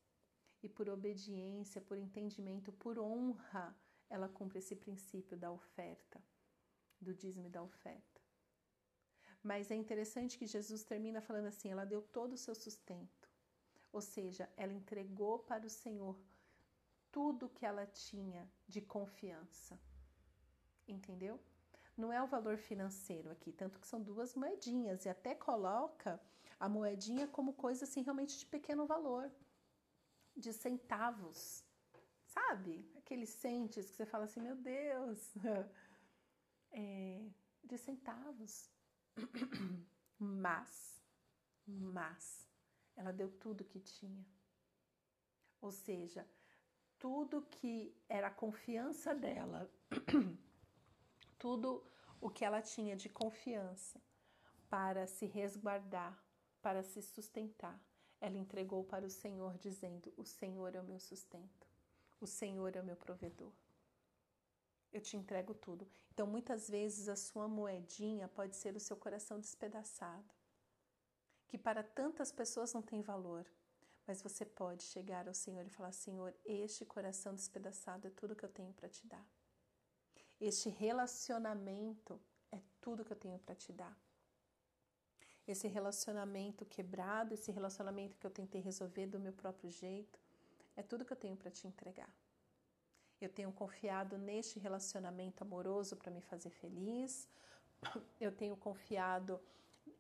E 0.63 0.69
por 0.69 0.89
obediência, 0.89 1.81
por 1.81 1.97
entendimento, 1.99 2.73
por 2.73 2.99
honra, 2.99 3.77
ela 4.09 4.29
cumpre 4.29 4.59
esse 4.59 4.75
princípio 4.75 5.37
da 5.37 5.51
oferta, 5.51 6.23
do 7.01 7.15
dízimo 7.15 7.47
e 7.47 7.51
da 7.51 7.63
oferta. 7.63 8.21
Mas 9.43 9.71
é 9.71 9.75
interessante 9.75 10.39
que 10.39 10.47
Jesus 10.47 10.83
termina 10.83 11.21
falando 11.21 11.47
assim: 11.47 11.71
ela 11.71 11.85
deu 11.85 12.03
todo 12.03 12.33
o 12.33 12.39
seu 12.39 12.55
sustento. 12.55 13.29
Ou 13.93 14.01
seja, 14.01 14.51
ela 14.57 14.73
entregou 14.73 15.39
para 15.39 15.65
o 15.65 15.71
Senhor 15.71 16.19
tudo 17.11 17.49
que 17.49 17.65
ela 17.65 17.87
tinha 17.87 18.51
de 18.67 18.81
confiança. 18.81 19.79
Entendeu? 20.87 21.41
Não 21.97 22.13
é 22.13 22.23
o 22.23 22.27
valor 22.27 22.59
financeiro 22.59 23.31
aqui, 23.31 23.53
tanto 23.53 23.79
que 23.81 23.87
são 23.87 24.03
duas 24.03 24.35
moedinhas 24.35 25.07
e 25.07 25.09
até 25.09 25.35
coloca 25.35 26.21
a 26.61 26.69
moedinha 26.69 27.27
como 27.27 27.55
coisa 27.55 27.85
assim 27.85 28.03
realmente 28.03 28.39
de 28.39 28.47
pequeno 28.47 28.85
valor, 28.85 29.31
de 30.37 30.53
centavos. 30.53 31.65
Sabe? 32.27 32.91
Aqueles 32.97 33.31
centes 33.31 33.91
que 33.91 33.97
você 33.97 34.07
fala 34.07 34.25
assim, 34.25 34.41
meu 34.41 34.57
Deus, 34.57 35.35
é, 36.71 37.27
de 37.65 37.79
centavos. 37.79 38.71
Mas, 40.19 40.99
mas, 41.67 42.49
ela 42.97 43.13
deu 43.13 43.31
tudo 43.31 43.67
que 43.67 43.79
tinha. 43.79 44.25
Ou 45.61 45.71
seja, 45.71 46.27
tudo 46.99 47.43
que 47.43 47.95
era 48.09 48.29
a 48.29 48.35
confiança 48.35 49.15
dela, 49.15 49.71
tudo 51.39 51.85
o 52.19 52.31
que 52.31 52.47
ela 52.47 52.63
tinha 52.63 52.97
de 52.97 53.11
confiança 53.11 54.01
para 54.71 55.07
se 55.07 55.27
resguardar, 55.27 56.19
para 56.63 56.83
se 56.83 57.03
sustentar, 57.03 57.79
ela 58.21 58.37
entregou 58.37 58.85
para 58.85 59.07
o 59.07 59.11
Senhor, 59.11 59.57
dizendo: 59.59 60.13
O 60.17 60.25
Senhor 60.25 60.75
é 60.75 60.81
o 60.81 60.85
meu 60.85 60.99
sustento, 60.99 61.67
o 62.21 62.27
Senhor 62.27 62.75
é 62.75 62.81
o 62.81 62.85
meu 62.85 62.97
provedor. 62.97 63.53
Eu 64.93 65.01
te 65.01 65.17
entrego 65.17 65.55
tudo. 65.55 65.87
Então, 66.13 66.27
muitas 66.27 66.71
vezes, 66.71 67.09
a 67.09 67.17
sua 67.17 67.47
moedinha 67.47 68.29
pode 68.29 68.57
ser 68.57 68.75
o 68.75 68.81
seu 68.81 68.97
coração 68.97 69.39
despedaçado, 69.39 70.35
que 71.49 71.59
para 71.59 71.83
tantas 71.83 72.33
pessoas 72.33 72.73
não 72.73 72.83
tem 72.83 73.03
valor, 73.03 73.45
mas 74.07 74.23
você 74.23 74.45
pode 74.45 74.85
chegar 74.85 75.29
ao 75.29 75.35
Senhor 75.35 75.67
e 75.67 75.71
falar: 75.71 75.93
Senhor, 75.93 76.35
este 76.45 76.85
coração 76.85 77.35
despedaçado 77.35 78.07
é 78.07 78.11
tudo 78.11 78.37
que 78.37 78.45
eu 78.45 78.49
tenho 78.49 78.73
para 78.73 78.89
te 78.89 79.07
dar. 79.07 79.27
Este 80.41 80.69
relacionamento 80.69 82.21
é 82.53 82.61
tudo 82.81 83.05
que 83.05 83.13
eu 83.13 83.17
tenho 83.17 83.39
para 83.39 83.55
te 83.55 83.73
dar. 83.73 83.97
Esse 85.47 85.69
relacionamento 85.69 86.65
quebrado, 86.65 87.33
esse 87.33 87.53
relacionamento 87.53 88.19
que 88.19 88.27
eu 88.27 88.31
tentei 88.31 88.61
resolver 88.61 89.07
do 89.07 89.19
meu 89.19 89.33
próprio 89.33 89.71
jeito, 89.71 90.19
é 90.75 90.83
tudo 90.83 91.05
que 91.05 91.13
eu 91.13 91.17
tenho 91.17 91.37
para 91.37 91.51
te 91.51 91.67
entregar. 91.67 92.11
Eu 93.21 93.31
tenho 93.31 93.51
confiado 93.53 94.19
neste 94.19 94.59
relacionamento 94.59 95.43
amoroso 95.43 95.97
para 95.97 96.11
me 96.11 96.21
fazer 96.21 96.51
feliz. 96.51 97.29
Eu 98.21 98.31
tenho 98.31 98.57
confiado 98.57 99.41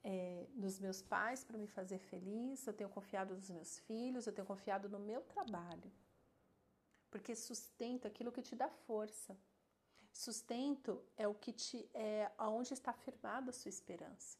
é, 0.04 0.46
nos 0.54 0.78
meus 0.78 1.00
pais 1.00 1.42
para 1.42 1.56
me 1.56 1.66
fazer 1.66 1.98
feliz. 1.98 2.66
Eu 2.66 2.74
tenho 2.74 2.90
confiado 2.90 3.34
nos 3.34 3.48
meus 3.48 3.78
filhos. 3.80 4.26
Eu 4.26 4.34
tenho 4.34 4.46
confiado 4.46 4.88
no 4.88 4.98
meu 4.98 5.22
trabalho. 5.22 5.90
Porque 7.10 7.34
sustento 7.34 8.06
aquilo 8.06 8.30
que 8.30 8.42
te 8.42 8.54
dá 8.54 8.68
força. 8.68 9.34
Sustento 10.12 11.02
é 11.16 11.26
o 11.26 11.34
que 11.34 11.52
te 11.52 11.88
é 11.94 12.30
aonde 12.36 12.74
está 12.74 12.92
firmada 12.92 13.50
a 13.50 13.52
sua 13.52 13.70
esperança. 13.70 14.38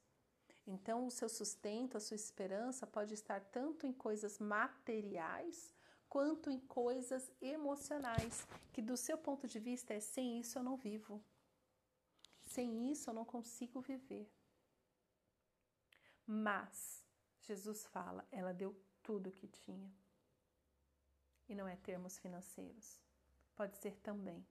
Então, 0.67 1.07
o 1.07 1.11
seu 1.11 1.29
sustento, 1.29 1.97
a 1.97 2.01
sua 2.01 2.17
esperança 2.17 2.87
pode 2.87 3.15
estar 3.15 3.41
tanto 3.41 3.87
em 3.87 3.93
coisas 3.93 4.39
materiais 4.39 5.73
quanto 6.09 6.51
em 6.51 6.59
coisas 6.59 7.31
emocionais, 7.41 8.47
que 8.73 8.83
do 8.83 8.97
seu 8.97 9.17
ponto 9.17 9.47
de 9.47 9.59
vista 9.59 9.95
é 9.95 10.01
sem 10.01 10.41
isso 10.41 10.59
eu 10.59 10.63
não 10.63 10.77
vivo. 10.77 11.23
Sem 12.43 12.91
isso 12.91 13.11
eu 13.11 13.15
não 13.15 13.25
consigo 13.25 13.81
viver. 13.81 14.31
Mas 16.27 17.05
Jesus 17.43 17.87
fala, 17.87 18.27
ela 18.33 18.53
deu 18.53 18.75
tudo 19.03 19.29
o 19.29 19.33
que 19.33 19.47
tinha. 19.47 19.93
E 21.49 21.55
não 21.55 21.69
é 21.69 21.77
termos 21.77 22.19
financeiros. 22.19 23.01
Pode 23.55 23.77
ser 23.77 23.97
também, 23.99 24.45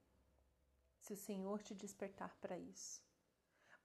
se 0.98 1.12
o 1.12 1.16
Senhor 1.16 1.62
te 1.62 1.74
despertar 1.74 2.34
para 2.40 2.58
isso. 2.58 3.05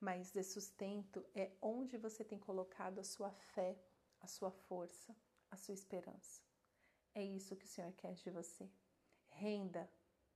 Mas 0.02 0.32
de 0.32 0.42
sustento 0.42 1.24
é 1.36 1.52
onde 1.62 1.96
você 1.96 2.24
tem 2.24 2.40
colocado 2.40 3.00
a 3.00 3.04
sua 3.04 3.32
fé, 3.32 3.78
a 4.20 4.28
sua 4.28 4.50
força, 4.50 5.16
a 5.52 5.56
sua 5.56 5.76
esperança. 5.76 6.42
É 7.14 7.24
isso 7.24 7.56
que 7.56 7.66
o 7.66 7.68
Senhor 7.68 7.94
quer 7.94 8.16
de 8.16 8.32
você. 8.32 8.68
Renda 9.30 9.88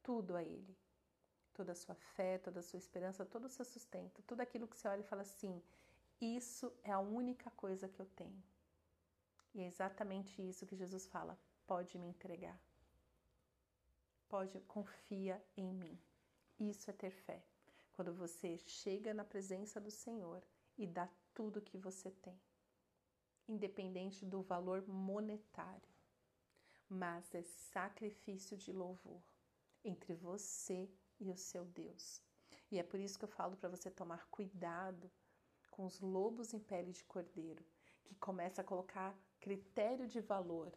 tudo 0.04 0.36
a 0.36 0.44
Ele. 0.44 0.78
Toda 1.52 1.72
a 1.72 1.76
sua 1.76 1.96
fé, 1.96 2.38
toda 2.38 2.60
a 2.60 2.64
sua 2.64 2.78
esperança, 2.78 3.26
todo 3.26 3.46
o 3.46 3.50
seu 3.50 3.66
sustento, 3.66 4.22
tudo 4.22 4.42
aquilo 4.42 4.68
que 4.68 4.78
você 4.78 4.88
olha 4.88 5.00
e 5.00 5.10
fala 5.12 5.24
assim: 5.24 5.64
Isso 6.22 6.72
é 6.84 6.92
a 6.92 7.00
única 7.00 7.50
coisa 7.52 7.90
que 7.90 8.00
eu 8.00 8.06
tenho. 8.06 8.44
E 9.56 9.62
é 9.62 9.68
exatamente 9.68 10.48
isso 10.48 10.66
que 10.68 10.76
Jesus 10.76 11.08
fala: 11.08 11.40
pode 11.66 11.98
me 11.98 12.08
entregar. 12.08 12.60
Pode, 14.28 14.60
confia 14.62 15.42
em 15.56 15.74
mim. 15.74 15.98
Isso 16.60 16.90
é 16.90 16.94
ter 16.94 17.10
fé. 17.10 17.42
Quando 17.96 18.14
você 18.14 18.58
chega 18.58 19.14
na 19.14 19.24
presença 19.24 19.80
do 19.80 19.90
Senhor 19.90 20.44
e 20.78 20.86
dá 20.86 21.10
tudo 21.34 21.62
que 21.62 21.78
você 21.78 22.12
tem, 22.12 22.40
independente 23.48 24.26
do 24.26 24.42
valor 24.42 24.86
monetário 24.88 25.96
mas 26.90 27.34
é 27.34 27.42
sacrifício 27.42 28.58
de 28.58 28.72
louvor 28.72 29.22
entre 29.84 30.14
você 30.14 30.90
e 31.20 31.32
o 31.32 31.38
seu 31.38 31.66
Deus. 31.66 32.22
E 32.72 32.80
é 32.80 32.84
por 32.84 33.00
isso 33.00 33.18
que 33.18 33.26
eu 33.26 33.30
falo 33.30 33.56
para 33.56 33.70
você 33.70 33.90
tomar 33.90 34.28
cuidado 34.28 35.12
com 35.72 35.86
os 35.86 36.00
lobos 36.00 36.54
em 36.54 36.60
pele 36.60 36.92
de 36.92 37.04
cordeiro, 37.04 37.64
que 38.04 38.16
começa 38.16 38.62
a 38.62 38.64
colocar 38.64 39.18
critério 39.40 40.08
de 40.08 40.22
valor. 40.22 40.72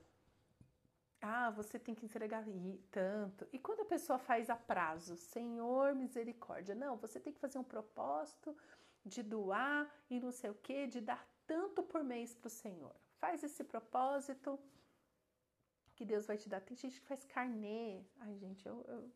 Ah, 1.21 1.51
você 1.51 1.79
tem 1.79 1.95
que 1.95 2.07
entregar 2.07 2.45
tanto. 2.91 3.47
E 3.53 3.59
quando 3.59 3.81
a 3.81 3.85
pessoa 3.85 4.19
faz 4.19 4.49
a 4.49 4.57
prazo, 4.57 5.17
Senhor 5.17 5.95
misericórdia, 5.95 6.75
não, 6.75 6.97
você 6.97 7.19
tem 7.19 7.33
que 7.33 7.41
fazer 7.41 7.59
um 7.59 7.65
propósito 7.65 8.57
de 9.05 9.23
doar 9.23 9.93
e 10.09 10.21
não 10.21 10.31
sei 10.31 10.51
o 10.51 10.55
que, 10.55 10.87
de 10.87 11.01
dar 11.01 11.27
tanto 11.47 11.83
por 11.83 12.05
mês 12.05 12.35
para 12.35 12.47
o 12.47 12.51
Senhor. 12.51 12.95
Faz 13.19 13.43
esse 13.43 13.65
propósito, 13.65 14.59
que 15.99 16.05
Deus 16.05 16.27
vai 16.27 16.37
te 16.37 16.49
dar. 16.49 16.61
Tem 16.61 16.77
gente 16.77 17.01
que 17.01 17.07
faz 17.07 17.25
carnê. 17.25 18.05
Ai, 18.21 18.37
gente, 18.37 18.65
eu, 18.65 18.85
eu, 18.87 19.13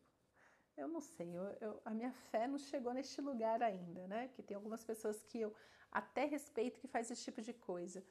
eu 0.75 0.87
não 0.89 0.99
sei. 0.99 1.29
Eu, 1.33 1.45
eu, 1.61 1.81
a 1.85 1.91
minha 1.91 2.11
fé 2.11 2.45
não 2.45 2.57
chegou 2.57 2.93
neste 2.93 3.21
lugar 3.21 3.63
ainda, 3.63 4.05
né? 4.05 4.27
Que 4.33 4.43
tem 4.43 4.55
algumas 4.55 4.83
pessoas 4.83 5.23
que 5.23 5.39
eu 5.39 5.55
até 5.89 6.25
respeito 6.25 6.81
que 6.81 6.87
faz 6.87 7.09
esse 7.09 7.23
tipo 7.23 7.41
de 7.41 7.53
coisa. 7.53 8.03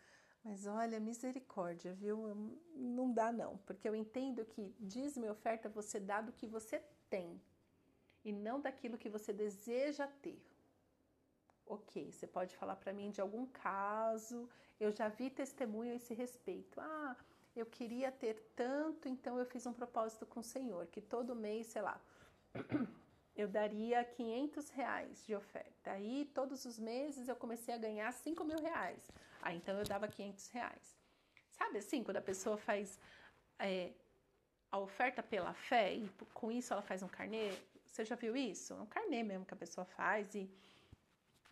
Mas 0.45 0.67
olha, 0.67 0.99
misericórdia, 0.99 1.93
viu? 1.95 2.19
Não 2.75 3.13
dá 3.13 3.31
não, 3.31 3.59
porque 3.59 3.89
eu 3.89 3.95
entendo 3.95 4.45
que 4.45 4.75
diz-me 4.81 5.29
oferta 5.29 5.69
você 5.69 6.01
dá 6.01 6.21
do 6.21 6.33
que 6.33 6.47
você 6.47 6.83
tem 7.09 7.41
e 8.25 8.33
não 8.33 8.61
daquilo 8.61 8.99
que 8.99 9.09
você 9.09 9.33
deseja 9.33 10.07
ter. 10.21 10.43
Ok, 11.65 12.11
você 12.11 12.27
pode 12.27 12.57
falar 12.57 12.77
para 12.77 12.93
mim 12.93 13.11
de 13.11 13.21
algum 13.21 13.47
caso, 13.47 14.49
eu 14.81 14.91
já 14.91 15.09
vi 15.09 15.31
testemunho 15.31 15.93
a 15.93 15.97
esse 15.97 16.13
respeito. 16.13 16.81
Ah, 16.81 17.17
eu 17.55 17.65
queria 17.65 18.11
ter 18.11 18.35
tanto, 18.57 19.09
então 19.09 19.39
eu 19.39 19.47
fiz 19.47 19.65
um 19.65 19.73
propósito 19.73 20.27
com 20.27 20.41
o 20.41 20.45
Senhor, 20.45 20.87
que 20.87 21.01
todo 21.01 21.37
mês, 21.37 21.69
sei 21.69 21.83
lá, 21.83 22.01
eu 23.37 23.47
daria 23.47 24.05
500 24.05 24.71
reais 24.71 25.25
de 25.25 25.35
oferta. 25.35 25.93
Aí, 25.93 26.31
todos 26.35 26.65
os 26.65 26.79
meses, 26.79 27.29
eu 27.29 27.37
comecei 27.37 27.75
a 27.75 27.79
ganhar 27.79 28.13
5 28.13 28.45
mil 28.45 28.59
reais. 28.59 29.03
Ah, 29.43 29.53
então 29.53 29.77
eu 29.79 29.85
dava 29.85 30.07
500 30.07 30.49
reais. 30.51 30.97
Sabe 31.51 31.79
assim, 31.79 32.03
quando 32.03 32.17
a 32.19 32.23
pessoa 32.23 32.57
faz 32.57 32.99
é, 33.59 33.93
a 34.71 34.79
oferta 34.79 35.23
pela 35.23 35.53
fé 35.53 35.93
e 35.95 36.09
com 36.33 36.51
isso 36.51 36.73
ela 36.73 36.83
faz 36.83 37.03
um 37.03 37.09
carnê, 37.09 37.53
você 37.85 38.05
já 38.05 38.15
viu 38.15 38.37
isso? 38.37 38.73
É 38.73 38.81
um 38.81 38.87
carnê 38.87 39.23
mesmo 39.23 39.45
que 39.45 39.53
a 39.53 39.57
pessoa 39.57 39.85
faz 39.85 40.35
e 40.35 40.49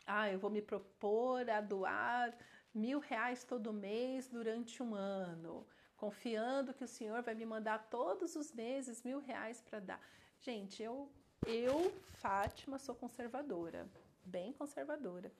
ah, 0.06 0.30
eu 0.30 0.38
vou 0.38 0.50
me 0.50 0.62
propor 0.62 1.48
a 1.50 1.60
doar 1.60 2.34
mil 2.74 3.00
reais 3.00 3.44
todo 3.44 3.72
mês 3.72 4.28
durante 4.28 4.82
um 4.82 4.94
ano, 4.94 5.66
confiando 5.96 6.72
que 6.72 6.84
o 6.84 6.88
Senhor 6.88 7.22
vai 7.22 7.34
me 7.34 7.44
mandar 7.44 7.90
todos 7.90 8.36
os 8.36 8.52
meses 8.52 9.02
mil 9.02 9.18
reais 9.20 9.60
para 9.60 9.80
dar. 9.80 10.00
Gente, 10.40 10.82
eu, 10.82 11.12
eu, 11.46 11.92
Fátima, 12.22 12.78
sou 12.78 12.94
conservadora, 12.94 13.86
bem 14.24 14.52
conservadora, 14.52 15.30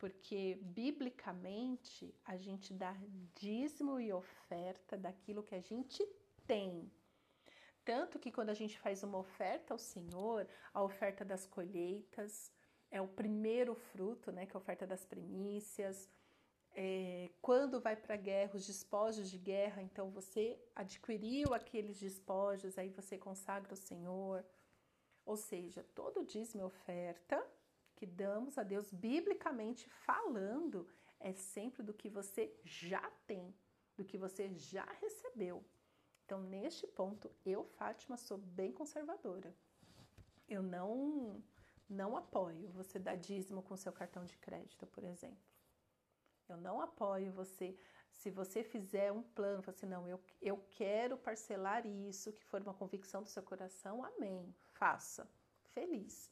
porque 0.00 0.58
biblicamente 0.62 2.12
a 2.24 2.34
gente 2.38 2.72
dá 2.72 2.96
dízimo 3.34 4.00
e 4.00 4.10
oferta 4.10 4.96
daquilo 4.96 5.42
que 5.42 5.54
a 5.54 5.60
gente 5.60 6.02
tem. 6.46 6.90
Tanto 7.84 8.18
que 8.18 8.32
quando 8.32 8.48
a 8.48 8.54
gente 8.54 8.78
faz 8.80 9.02
uma 9.02 9.18
oferta 9.18 9.74
ao 9.74 9.78
Senhor, 9.78 10.48
a 10.72 10.82
oferta 10.82 11.22
das 11.22 11.46
colheitas, 11.46 12.50
é 12.90 12.98
o 13.00 13.06
primeiro 13.06 13.74
fruto, 13.74 14.32
né, 14.32 14.46
que 14.46 14.56
é 14.56 14.58
a 14.58 14.62
oferta 14.62 14.86
das 14.86 15.04
primícias. 15.04 16.08
É, 16.74 17.28
quando 17.42 17.78
vai 17.78 17.94
para 17.94 18.14
a 18.14 18.16
guerra, 18.30 18.56
os 18.56 18.66
despojos 18.66 19.30
de 19.30 19.36
guerra, 19.36 19.82
então 19.82 20.10
você 20.10 20.58
adquiriu 20.74 21.52
aqueles 21.52 22.00
despojos, 22.00 22.78
aí 22.78 22.88
você 22.88 23.18
consagra 23.18 23.74
o 23.74 23.76
Senhor. 23.76 24.42
Ou 25.26 25.36
seja, 25.36 25.84
todo 25.94 26.24
dízimo 26.24 26.62
e 26.62 26.64
oferta 26.64 27.46
que 28.00 28.06
damos 28.06 28.56
a 28.56 28.62
Deus, 28.62 28.90
biblicamente 28.90 29.86
falando, 29.90 30.88
é 31.18 31.34
sempre 31.34 31.82
do 31.82 31.92
que 31.92 32.08
você 32.08 32.50
já 32.64 33.02
tem, 33.26 33.54
do 33.94 34.06
que 34.06 34.16
você 34.16 34.48
já 34.48 34.86
recebeu. 35.02 35.62
Então, 36.24 36.40
neste 36.40 36.86
ponto, 36.86 37.30
eu, 37.44 37.62
Fátima, 37.76 38.16
sou 38.16 38.38
bem 38.38 38.72
conservadora. 38.72 39.54
Eu 40.48 40.62
não 40.62 41.44
não 41.86 42.16
apoio 42.16 42.70
você 42.70 42.98
dar 42.98 43.16
dízimo 43.16 43.62
com 43.62 43.76
seu 43.76 43.92
cartão 43.92 44.24
de 44.24 44.36
crédito, 44.38 44.86
por 44.86 45.04
exemplo. 45.04 45.44
Eu 46.48 46.56
não 46.56 46.80
apoio 46.80 47.30
você. 47.32 47.76
Se 48.10 48.30
você 48.30 48.64
fizer 48.64 49.12
um 49.12 49.22
plano, 49.22 49.62
assim, 49.66 49.86
não, 49.86 50.08
eu, 50.08 50.18
eu 50.40 50.56
quero 50.70 51.18
parcelar 51.18 51.86
isso, 51.86 52.32
que 52.32 52.44
for 52.44 52.62
uma 52.62 52.72
convicção 52.72 53.22
do 53.22 53.28
seu 53.28 53.42
coração, 53.42 54.02
amém. 54.02 54.54
Faça. 54.72 55.28
Feliz. 55.74 56.30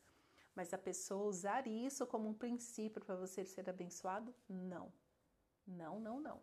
Mas 0.58 0.74
a 0.74 0.78
pessoa 0.78 1.28
usar 1.28 1.68
isso 1.68 2.04
como 2.04 2.28
um 2.28 2.34
princípio 2.34 3.00
para 3.00 3.14
você 3.14 3.44
ser 3.44 3.70
abençoado, 3.70 4.34
não. 4.48 4.92
Não, 5.64 6.00
não, 6.00 6.18
não. 6.18 6.40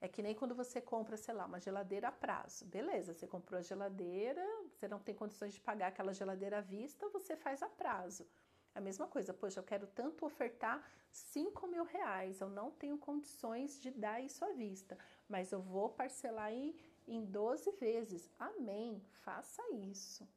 É 0.00 0.08
que 0.08 0.24
nem 0.24 0.34
quando 0.34 0.56
você 0.56 0.80
compra, 0.80 1.16
sei 1.16 1.34
lá, 1.34 1.46
uma 1.46 1.60
geladeira 1.60 2.08
a 2.08 2.10
prazo. 2.10 2.64
Beleza, 2.64 3.14
você 3.14 3.28
comprou 3.28 3.60
a 3.60 3.62
geladeira, 3.62 4.44
você 4.72 4.88
não 4.88 4.98
tem 4.98 5.14
condições 5.14 5.54
de 5.54 5.60
pagar 5.60 5.86
aquela 5.86 6.12
geladeira 6.12 6.58
à 6.58 6.60
vista, 6.60 7.08
você 7.10 7.36
faz 7.36 7.62
a 7.62 7.68
prazo. 7.68 8.26
A 8.74 8.80
mesma 8.80 9.06
coisa, 9.06 9.32
poxa, 9.32 9.60
eu 9.60 9.64
quero 9.64 9.86
tanto 9.86 10.26
ofertar 10.26 10.84
5 11.12 11.68
mil 11.68 11.84
reais, 11.84 12.40
eu 12.40 12.48
não 12.48 12.72
tenho 12.72 12.98
condições 12.98 13.80
de 13.80 13.92
dar 13.92 14.20
isso 14.20 14.44
à 14.44 14.50
vista, 14.50 14.98
mas 15.28 15.52
eu 15.52 15.62
vou 15.62 15.90
parcelar 15.90 16.52
em, 16.52 16.74
em 17.06 17.24
12 17.24 17.70
vezes. 17.70 18.28
Amém, 18.36 19.00
faça 19.22 19.62
isso. 19.74 20.28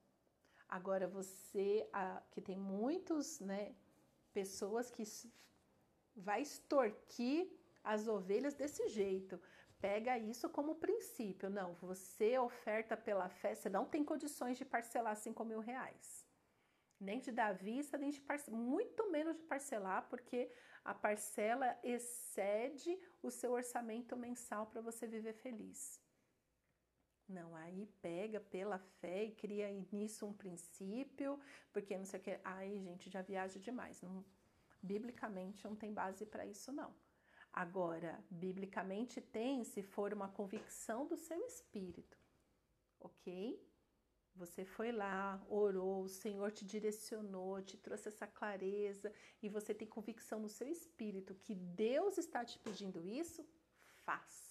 Agora 0.71 1.05
você, 1.05 1.85
que 2.31 2.39
tem 2.39 2.57
muitos, 2.57 3.41
né, 3.41 3.75
pessoas 4.31 4.89
que 4.89 5.03
vai 6.15 6.41
extorquir 6.41 7.51
as 7.83 8.07
ovelhas 8.07 8.53
desse 8.53 8.87
jeito. 8.87 9.39
Pega 9.81 10.17
isso 10.17 10.49
como 10.49 10.75
princípio. 10.75 11.49
Não, 11.49 11.73
você 11.73 12.37
oferta 12.39 12.95
pela 12.95 13.27
fé, 13.27 13.53
você 13.53 13.69
não 13.69 13.85
tem 13.85 14.03
condições 14.05 14.57
de 14.57 14.63
parcelar 14.63 15.15
5 15.17 15.43
mil 15.43 15.59
reais. 15.59 16.25
Nem 16.97 17.19
de 17.19 17.31
dar 17.31 17.53
vista, 17.53 17.97
nem 17.97 18.11
de 18.11 18.21
parcelar, 18.21 18.59
muito 18.59 19.11
menos 19.11 19.35
de 19.35 19.43
parcelar, 19.43 20.07
porque 20.07 20.49
a 20.85 20.93
parcela 20.93 21.77
excede 21.83 22.97
o 23.21 23.29
seu 23.29 23.51
orçamento 23.51 24.15
mensal 24.15 24.67
para 24.67 24.81
você 24.81 25.05
viver 25.05 25.33
feliz. 25.33 26.00
Não, 27.31 27.55
aí 27.55 27.85
pega 28.01 28.39
pela 28.39 28.77
fé 28.77 29.23
e 29.25 29.31
cria 29.31 29.69
nisso 29.91 30.25
um 30.25 30.33
princípio, 30.33 31.39
porque 31.71 31.97
não 31.97 32.05
sei 32.05 32.19
o 32.19 32.23
que. 32.23 32.39
Ai, 32.43 32.77
gente, 32.79 33.09
já 33.09 33.21
viaja 33.21 33.59
demais. 33.59 34.01
Não, 34.01 34.25
biblicamente 34.81 35.63
não 35.63 35.75
tem 35.75 35.93
base 35.93 36.25
para 36.25 36.45
isso, 36.45 36.71
não. 36.71 36.93
Agora, 37.53 38.23
biblicamente 38.29 39.19
tem 39.19 39.63
se 39.63 39.81
for 39.81 40.13
uma 40.13 40.29
convicção 40.29 41.05
do 41.05 41.17
seu 41.17 41.39
espírito, 41.45 42.17
ok? 42.99 43.61
Você 44.35 44.63
foi 44.63 44.91
lá, 44.91 45.45
orou, 45.49 46.03
o 46.03 46.09
Senhor 46.09 46.51
te 46.51 46.65
direcionou, 46.65 47.61
te 47.61 47.77
trouxe 47.77 48.07
essa 48.07 48.25
clareza 48.25 49.11
e 49.41 49.49
você 49.49 49.73
tem 49.73 49.87
convicção 49.87 50.39
no 50.39 50.47
seu 50.47 50.67
espírito 50.67 51.35
que 51.35 51.53
Deus 51.53 52.17
está 52.17 52.45
te 52.45 52.57
pedindo 52.59 53.05
isso, 53.05 53.45
faça. 54.05 54.50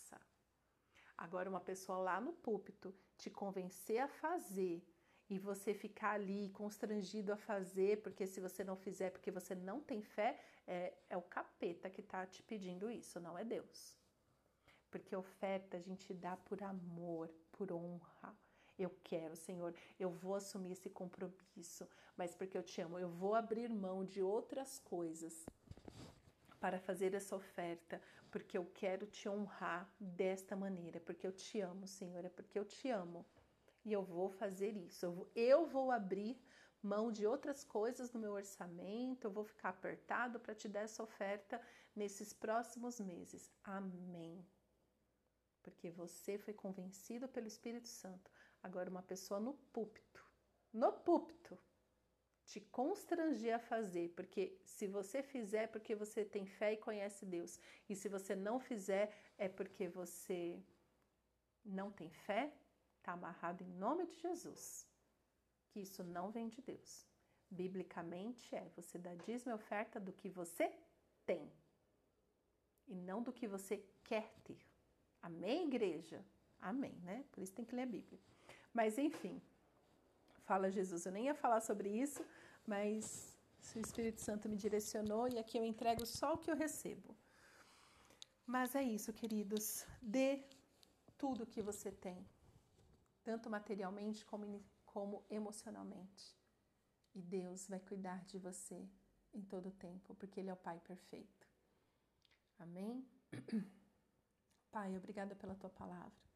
Agora, 1.20 1.50
uma 1.50 1.60
pessoa 1.60 1.98
lá 1.98 2.18
no 2.18 2.32
púlpito 2.32 2.94
te 3.18 3.28
convencer 3.28 3.98
a 3.98 4.08
fazer 4.08 4.82
e 5.28 5.38
você 5.38 5.74
ficar 5.74 6.12
ali 6.12 6.48
constrangido 6.48 7.30
a 7.30 7.36
fazer, 7.36 8.00
porque 8.00 8.26
se 8.26 8.40
você 8.40 8.64
não 8.64 8.74
fizer, 8.74 9.10
porque 9.10 9.30
você 9.30 9.54
não 9.54 9.82
tem 9.82 10.00
fé, 10.00 10.40
é, 10.66 10.94
é 11.10 11.16
o 11.18 11.22
capeta 11.22 11.90
que 11.90 12.00
está 12.00 12.26
te 12.26 12.42
pedindo 12.42 12.90
isso, 12.90 13.20
não 13.20 13.36
é 13.36 13.44
Deus. 13.44 13.98
Porque 14.90 15.14
oferta 15.14 15.76
a 15.76 15.80
gente 15.80 16.14
dá 16.14 16.38
por 16.38 16.62
amor, 16.62 17.30
por 17.52 17.70
honra. 17.70 18.34
Eu 18.78 18.90
quero, 19.04 19.36
Senhor, 19.36 19.74
eu 19.98 20.08
vou 20.08 20.34
assumir 20.34 20.72
esse 20.72 20.88
compromisso, 20.88 21.86
mas 22.16 22.34
porque 22.34 22.56
eu 22.56 22.62
te 22.62 22.80
amo, 22.80 22.98
eu 22.98 23.10
vou 23.10 23.34
abrir 23.34 23.68
mão 23.68 24.06
de 24.06 24.22
outras 24.22 24.78
coisas 24.78 25.44
para 26.60 26.78
fazer 26.78 27.14
essa 27.14 27.34
oferta, 27.34 28.00
porque 28.30 28.56
eu 28.56 28.66
quero 28.66 29.06
te 29.06 29.28
honrar 29.28 29.90
desta 29.98 30.54
maneira, 30.54 31.00
porque 31.00 31.26
eu 31.26 31.32
te 31.32 31.60
amo, 31.60 31.86
Senhor, 31.86 32.24
é 32.24 32.28
porque 32.28 32.58
eu 32.58 32.64
te 32.64 32.90
amo 32.90 33.26
e 33.84 33.92
eu 33.92 34.02
vou 34.02 34.30
fazer 34.30 34.76
isso. 34.76 35.06
Eu 35.06 35.12
vou, 35.12 35.30
eu 35.34 35.66
vou 35.66 35.90
abrir 35.90 36.38
mão 36.82 37.10
de 37.10 37.26
outras 37.26 37.64
coisas 37.64 38.12
no 38.12 38.20
meu 38.20 38.32
orçamento, 38.32 39.24
eu 39.26 39.30
vou 39.30 39.44
ficar 39.44 39.70
apertado 39.70 40.38
para 40.38 40.54
te 40.54 40.68
dar 40.68 40.80
essa 40.80 41.02
oferta 41.02 41.60
nesses 41.96 42.32
próximos 42.32 43.00
meses. 43.00 43.50
Amém. 43.64 44.46
Porque 45.62 45.90
você 45.90 46.38
foi 46.38 46.54
convencido 46.54 47.28
pelo 47.28 47.46
Espírito 47.46 47.88
Santo. 47.88 48.30
Agora, 48.62 48.90
uma 48.90 49.02
pessoa 49.02 49.40
no 49.40 49.54
púlpito, 49.72 50.24
no 50.72 50.92
púlpito, 50.92 51.58
te 52.50 52.60
constranger 52.78 53.54
a 53.54 53.64
fazer, 53.72 54.06
porque 54.16 54.42
se 54.64 54.86
você 54.96 55.18
fizer 55.32 55.62
é 55.64 55.72
porque 55.74 55.94
você 56.02 56.20
tem 56.34 56.44
fé 56.58 56.68
e 56.72 56.82
conhece 56.88 57.24
Deus, 57.36 57.52
e 57.88 57.94
se 58.00 58.08
você 58.16 58.34
não 58.46 58.56
fizer 58.68 59.04
é 59.38 59.48
porque 59.48 59.86
você 60.00 60.40
não 61.64 61.88
tem 61.98 62.10
fé 62.26 62.42
Está 63.00 63.12
amarrado 63.12 63.64
em 63.64 63.72
nome 63.84 64.06
de 64.06 64.14
Jesus. 64.16 64.86
Que 65.70 65.80
isso 65.80 66.04
não 66.04 66.30
vem 66.30 66.48
de 66.48 66.60
Deus. 66.60 67.06
Biblicamente 67.50 68.54
é 68.54 68.68
você 68.76 68.98
dá 68.98 69.14
dízimo 69.14 69.52
e 69.52 69.54
oferta 69.54 69.98
do 69.98 70.12
que 70.12 70.28
você 70.28 70.70
tem 71.26 71.50
e 72.86 72.94
não 72.94 73.22
do 73.22 73.32
que 73.32 73.48
você 73.48 73.82
quer 74.04 74.32
ter. 74.44 74.60
Amém, 75.22 75.66
igreja? 75.66 76.24
Amém, 76.60 76.94
né? 77.02 77.24
Por 77.32 77.42
isso 77.42 77.54
tem 77.54 77.64
que 77.64 77.74
ler 77.74 77.82
a 77.82 77.86
Bíblia. 77.86 78.20
Mas 78.72 78.98
enfim, 78.98 79.40
fala 80.44 80.70
Jesus. 80.70 81.06
Eu 81.06 81.12
nem 81.12 81.24
ia 81.24 81.34
falar 81.34 81.60
sobre 81.60 81.88
isso, 81.88 82.24
mas 82.66 83.36
o 83.74 83.78
Espírito 83.78 84.20
Santo 84.20 84.48
me 84.48 84.56
direcionou 84.56 85.28
e 85.28 85.38
aqui 85.38 85.58
eu 85.58 85.64
entrego 85.64 86.04
só 86.06 86.34
o 86.34 86.38
que 86.38 86.50
eu 86.50 86.56
recebo. 86.56 87.16
Mas 88.46 88.74
é 88.74 88.82
isso, 88.82 89.12
queridos. 89.12 89.86
Dê 90.00 90.44
tudo 91.16 91.44
o 91.44 91.46
que 91.46 91.62
você 91.62 91.90
tem 91.92 92.26
tanto 93.22 93.50
materialmente 93.50 94.24
como, 94.24 94.64
como 94.84 95.24
emocionalmente. 95.30 96.36
E 97.14 97.20
Deus 97.20 97.68
vai 97.68 97.80
cuidar 97.80 98.24
de 98.24 98.38
você 98.38 98.88
em 99.32 99.42
todo 99.42 99.68
o 99.68 99.72
tempo, 99.72 100.14
porque 100.14 100.40
Ele 100.40 100.50
é 100.50 100.52
o 100.52 100.56
Pai 100.56 100.80
perfeito. 100.80 101.46
Amém? 102.58 103.06
Pai, 104.70 104.96
obrigada 104.96 105.34
pela 105.34 105.54
tua 105.54 105.70
palavra. 105.70 106.30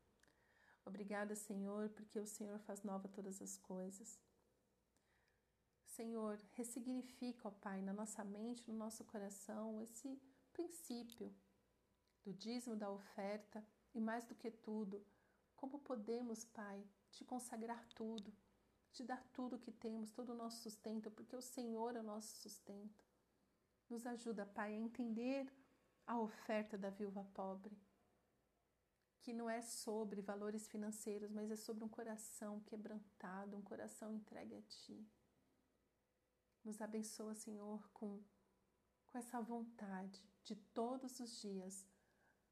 Obrigada, 0.84 1.34
Senhor, 1.34 1.88
porque 1.90 2.18
o 2.18 2.26
Senhor 2.26 2.58
faz 2.60 2.82
nova 2.82 3.08
todas 3.08 3.40
as 3.40 3.56
coisas. 3.56 4.20
Senhor, 5.96 6.40
ressignifica, 6.54 7.46
ó 7.46 7.50
Pai, 7.52 7.80
na 7.80 7.92
nossa 7.92 8.24
mente, 8.24 8.68
no 8.68 8.76
nosso 8.76 9.04
coração, 9.04 9.80
esse 9.80 10.20
princípio 10.52 11.32
do 12.24 12.32
dízimo 12.32 12.74
da 12.74 12.90
oferta 12.90 13.64
e, 13.94 14.00
mais 14.00 14.24
do 14.24 14.34
que 14.34 14.50
tudo, 14.50 15.06
como 15.54 15.78
podemos, 15.78 16.44
Pai, 16.46 16.84
te 17.12 17.24
consagrar 17.24 17.86
tudo, 17.94 18.34
te 18.90 19.04
dar 19.04 19.22
tudo 19.32 19.54
o 19.54 19.58
que 19.60 19.70
temos, 19.70 20.10
todo 20.10 20.30
o 20.30 20.34
nosso 20.34 20.62
sustento, 20.62 21.12
porque 21.12 21.36
o 21.36 21.40
Senhor 21.40 21.94
é 21.94 22.00
o 22.00 22.10
nosso 22.14 22.34
sustento. 22.38 23.04
Nos 23.88 24.04
ajuda, 24.04 24.44
Pai, 24.44 24.74
a 24.74 24.76
entender 24.76 25.46
a 26.08 26.18
oferta 26.18 26.76
da 26.76 26.90
viúva 26.90 27.22
pobre, 27.32 27.78
que 29.20 29.32
não 29.32 29.48
é 29.48 29.62
sobre 29.62 30.20
valores 30.20 30.66
financeiros, 30.66 31.30
mas 31.30 31.52
é 31.52 31.56
sobre 31.56 31.84
um 31.84 31.88
coração 31.88 32.58
quebrantado, 32.62 33.56
um 33.56 33.62
coração 33.62 34.12
entregue 34.12 34.56
a 34.56 34.62
Ti. 34.62 35.08
Nos 36.64 36.80
abençoa, 36.80 37.34
Senhor, 37.34 37.88
com, 37.92 38.22
com 39.06 39.18
essa 39.18 39.40
vontade 39.40 40.22
de 40.42 40.56
todos 40.56 41.20
os 41.20 41.40
dias 41.40 41.86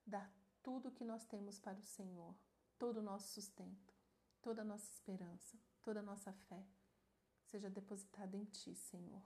dar 0.07 0.31
tudo 0.63 0.89
o 0.89 0.93
que 0.93 1.05
nós 1.05 1.25
temos 1.25 1.59
para 1.59 1.79
o 1.79 1.85
Senhor, 1.85 2.37
todo 2.79 2.99
o 2.99 3.03
nosso 3.03 3.33
sustento, 3.33 3.95
toda 4.41 4.63
a 4.63 4.65
nossa 4.65 4.93
esperança, 4.93 5.59
toda 5.83 6.01
a 6.01 6.03
nossa 6.03 6.33
fé 6.33 6.67
seja 7.53 7.69
depositada 7.69 8.37
em 8.37 8.45
Ti, 8.47 8.75
Senhor. 8.75 9.23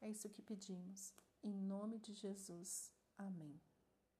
É 0.00 0.10
isso 0.10 0.28
que 0.28 0.42
pedimos. 0.42 1.14
Em 1.42 1.54
nome 1.54 1.98
de 1.98 2.12
Jesus. 2.12 2.92
Amém. 3.16 3.60